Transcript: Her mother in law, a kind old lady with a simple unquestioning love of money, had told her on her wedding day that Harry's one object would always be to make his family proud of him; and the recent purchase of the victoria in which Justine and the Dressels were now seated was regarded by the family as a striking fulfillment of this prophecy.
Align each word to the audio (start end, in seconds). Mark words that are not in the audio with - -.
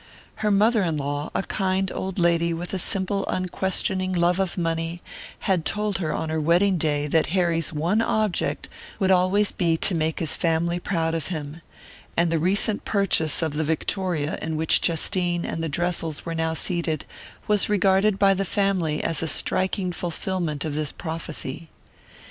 Her 0.37 0.49
mother 0.49 0.81
in 0.81 0.97
law, 0.97 1.29
a 1.35 1.43
kind 1.43 1.91
old 1.91 2.17
lady 2.17 2.55
with 2.55 2.73
a 2.73 2.79
simple 2.79 3.23
unquestioning 3.27 4.13
love 4.13 4.39
of 4.39 4.57
money, 4.57 4.99
had 5.41 5.63
told 5.63 5.99
her 5.99 6.11
on 6.11 6.29
her 6.29 6.41
wedding 6.41 6.79
day 6.79 7.05
that 7.05 7.27
Harry's 7.37 7.71
one 7.71 8.01
object 8.01 8.67
would 8.97 9.11
always 9.11 9.51
be 9.51 9.77
to 9.77 9.93
make 9.93 10.17
his 10.17 10.35
family 10.35 10.79
proud 10.79 11.13
of 11.13 11.27
him; 11.27 11.61
and 12.17 12.31
the 12.31 12.39
recent 12.39 12.83
purchase 12.83 13.43
of 13.43 13.53
the 13.53 13.63
victoria 13.63 14.39
in 14.41 14.55
which 14.57 14.81
Justine 14.81 15.45
and 15.45 15.63
the 15.63 15.69
Dressels 15.69 16.25
were 16.25 16.33
now 16.33 16.55
seated 16.55 17.05
was 17.47 17.69
regarded 17.69 18.17
by 18.17 18.33
the 18.33 18.43
family 18.43 19.03
as 19.03 19.21
a 19.21 19.27
striking 19.27 19.91
fulfillment 19.91 20.65
of 20.65 20.73
this 20.73 20.91
prophecy. 20.91 21.69